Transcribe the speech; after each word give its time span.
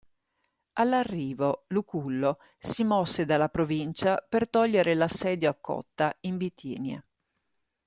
All'arrivo, 0.79 1.65
Lucullo 1.67 2.39
si 2.57 2.83
mosse 2.83 3.23
dalla 3.23 3.49
provincia 3.49 4.17
per 4.27 4.49
togliere 4.49 4.95
l'assedio 4.95 5.47
a 5.47 5.53
Cotta 5.53 6.11
in 6.21 6.37
Bitinia. 6.37 7.05